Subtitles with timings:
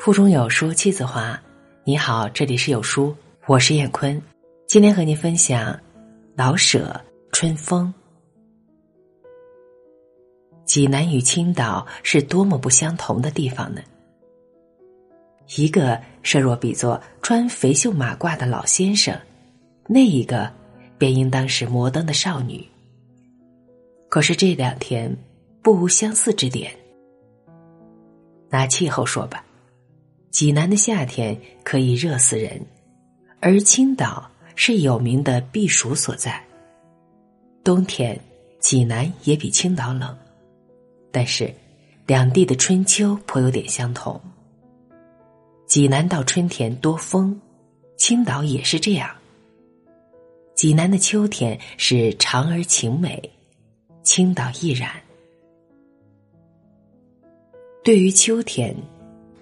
[0.00, 1.38] 腹中有书妻子华，
[1.84, 3.14] 你好，这里是有书，
[3.46, 4.18] 我是燕坤，
[4.66, 5.78] 今天和您分享
[6.34, 6.98] 老舍
[7.32, 7.92] 春风。
[10.64, 13.82] 济南与青岛是多么不相同的地方呢？
[15.56, 19.14] 一个设若比作穿肥袖马褂的老先生，
[19.86, 20.50] 那一个
[20.96, 22.66] 便应当是摩登的少女。
[24.08, 25.14] 可是这两天
[25.60, 26.72] 不无相似之点。
[28.48, 29.44] 拿气候说吧。
[30.30, 32.64] 济南的夏天可以热死人，
[33.40, 36.42] 而青岛是有名的避暑所在。
[37.64, 38.18] 冬天，
[38.60, 40.16] 济南也比青岛冷，
[41.10, 41.52] 但是
[42.06, 44.20] 两地的春秋颇有点相同。
[45.66, 47.38] 济南到春天多风，
[47.96, 49.10] 青岛也是这样。
[50.54, 53.20] 济南的秋天是长而晴美，
[54.04, 54.90] 青岛亦然。
[57.82, 58.72] 对于秋天。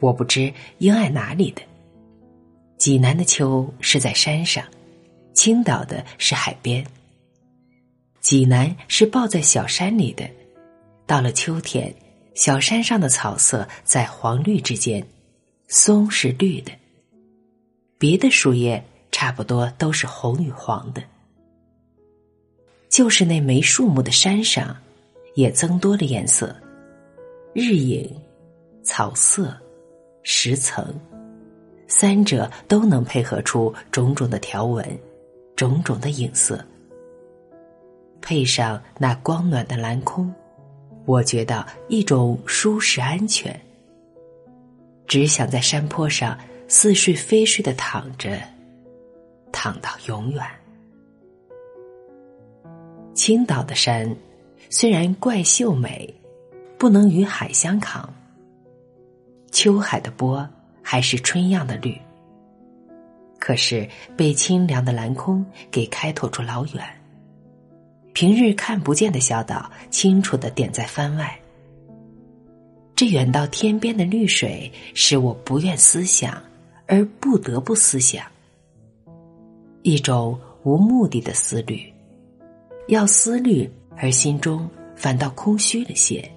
[0.00, 1.62] 我不知应爱哪里的。
[2.76, 4.64] 济南的秋是在山上，
[5.32, 6.84] 青岛的是海边。
[8.20, 10.28] 济南是抱在小山里的，
[11.06, 11.94] 到了秋天，
[12.34, 15.06] 小山上的草色在黄绿之间，
[15.68, 16.72] 松是绿的，
[17.98, 21.02] 别的树叶差不多都是红与黄的，
[22.90, 24.76] 就是那没树木的山上，
[25.34, 26.54] 也增多了颜色，
[27.54, 28.14] 日影、
[28.82, 29.56] 草色。
[30.28, 30.84] 十层，
[31.86, 34.84] 三者都能配合出种种的条纹，
[35.54, 36.62] 种种的影色。
[38.20, 40.34] 配上那光暖的蓝空，
[41.04, 43.58] 我觉得一种舒适安全。
[45.06, 48.36] 只想在山坡上似睡非睡的躺着，
[49.52, 50.44] 躺到永远。
[53.14, 54.12] 青岛的山
[54.70, 56.12] 虽然怪秀美，
[56.76, 58.12] 不能与海相抗。
[59.56, 60.46] 秋海的波
[60.82, 61.98] 还是春样的绿，
[63.38, 66.84] 可是被清凉的蓝空给开拓出老远。
[68.12, 71.34] 平日看不见的小岛，清楚的点在帆外。
[72.94, 76.38] 这远到天边的绿水，使我不愿思想，
[76.86, 78.26] 而不得不思想。
[79.80, 81.90] 一种无目的的思虑，
[82.88, 83.66] 要思虑，
[83.96, 86.30] 而心中反倒空虚了些。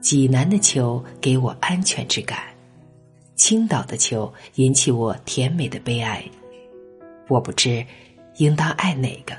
[0.00, 2.38] 济南的秋给我安全之感，
[3.36, 6.24] 青岛的秋引起我甜美的悲哀。
[7.28, 7.84] 我不知
[8.36, 9.36] 应当爱哪个。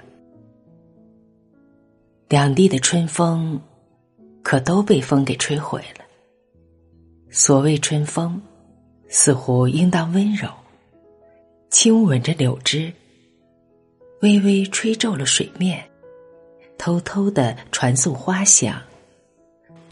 [2.29, 3.59] 两地的春风，
[4.43, 6.05] 可都被风给吹毁了。
[7.29, 8.41] 所谓春风，
[9.09, 10.47] 似乎应当温柔，
[11.69, 12.93] 轻吻着柳枝，
[14.21, 15.83] 微微吹皱了水面，
[16.77, 18.81] 偷偷的传送花香。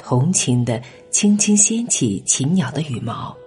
[0.10, 0.82] 同情的
[1.12, 3.38] 轻轻掀起禽鸟的羽毛。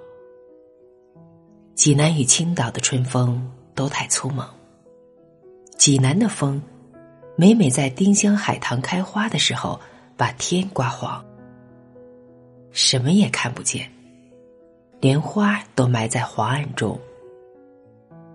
[1.75, 4.49] 济南与青岛的春风都太粗猛。
[5.77, 6.63] 济南的风，
[7.35, 9.81] 每每在丁香海棠开花的时候，
[10.17, 11.25] 把天刮黄，
[12.71, 13.91] 什么也看不见，
[15.01, 16.97] 连花都埋在黄暗中。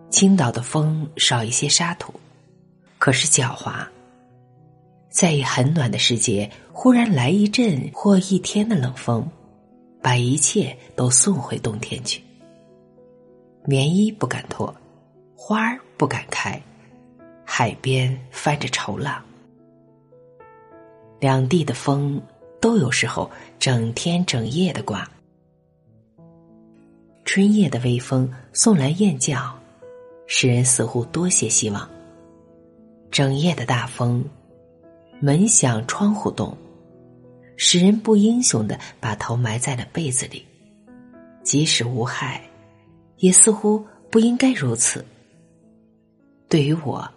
[0.09, 2.13] 青岛的风少一些沙土，
[2.99, 3.87] 可是狡猾。
[5.17, 9.28] 在很暖的时节，忽然来一阵或一天的冷风，
[10.00, 12.22] 把一切都送回冬天去。
[13.66, 14.72] 棉衣不敢脱，
[15.35, 16.61] 花儿不敢开，
[17.44, 19.19] 海边翻着愁浪。
[21.19, 22.22] 两地的风
[22.61, 25.03] 都有时候整天整夜的刮。
[27.25, 29.51] 春夜的微风送来雁叫，
[30.28, 31.89] 使人似乎多些希望。
[33.09, 34.23] 整夜的大风。
[35.19, 36.55] 门响，窗户动，
[37.55, 40.45] 使人不英雄的把头埋在了被子里。
[41.44, 42.44] 即使无害，
[43.17, 45.03] 也似乎不应该如此。
[46.50, 47.09] 对于我，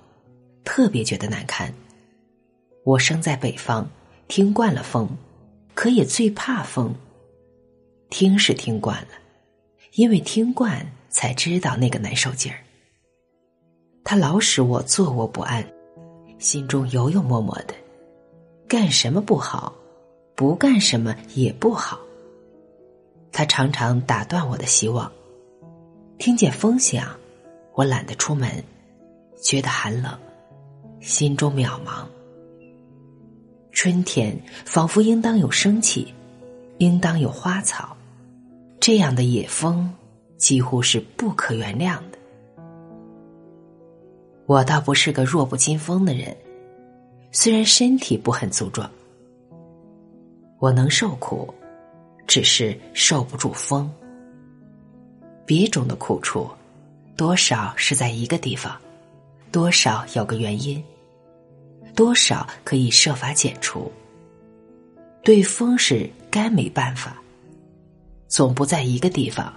[0.65, 1.72] 特别觉得难堪。
[2.84, 3.88] 我生在北方，
[4.28, 5.09] 听惯了风，
[5.75, 6.94] 可也最怕风。
[8.08, 9.08] 听是听惯了，
[9.94, 12.58] 因为听惯才知道那个难受劲儿。
[14.02, 15.64] 他老使我坐卧不安，
[16.38, 17.75] 心中有有默默的。
[18.70, 19.75] 干什么不好，
[20.37, 21.99] 不干什么也不好。
[23.32, 25.11] 他常常打断我的希望。
[26.19, 27.08] 听见风响，
[27.75, 28.62] 我懒得出门，
[29.43, 30.17] 觉得寒冷，
[31.00, 32.06] 心中渺茫。
[33.72, 36.14] 春天仿佛应当有生气，
[36.78, 37.96] 应当有花草，
[38.78, 39.93] 这样的野风
[40.37, 42.19] 几乎是不可原谅的。
[44.46, 46.37] 我倒不是个弱不禁风的人。
[47.32, 48.91] 虽然身体不很粗壮，
[50.59, 51.53] 我能受苦，
[52.27, 53.88] 只是受不住风。
[55.47, 56.49] 别种的苦处，
[57.17, 58.77] 多少是在一个地方，
[59.53, 60.82] 多少有个原因，
[61.94, 63.91] 多少可以设法解除。
[65.23, 67.17] 对风是该没办法，
[68.26, 69.53] 总不在一个地方，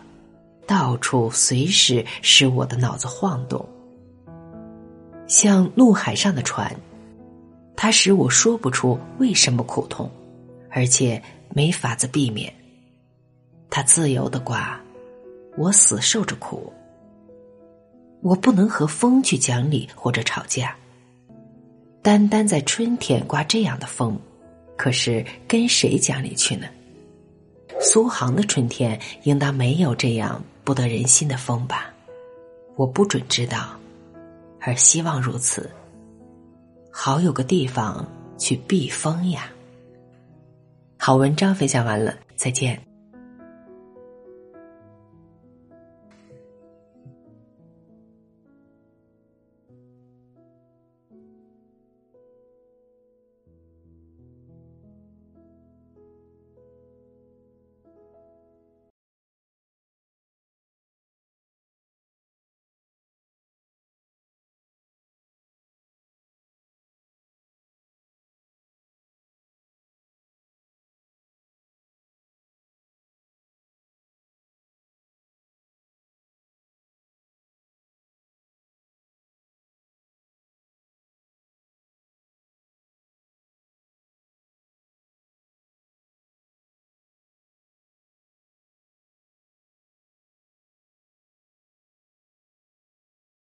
[0.68, 3.68] 到处随时使我的脑子晃动，
[5.28, 6.76] 像怒海上的船，
[7.76, 10.10] 它使我说不出为什么苦痛，
[10.70, 11.22] 而且
[11.54, 12.54] 没法子避免。
[13.70, 14.80] 它自由的刮，
[15.58, 16.72] 我死受着苦。
[18.22, 20.76] 我不能和风去讲理或者吵架，
[22.02, 24.18] 单单在春天刮这样的风。
[24.76, 26.68] 可是跟谁讲理去呢？
[27.80, 31.94] 苏杭的春天应当没有这样不得人心的风吧？
[32.76, 33.78] 我不准知道，
[34.60, 35.70] 而希望如此，
[36.96, 38.08] 好有个地方
[38.38, 39.52] 去避风呀。
[41.00, 42.80] 好文章分享完了，再见。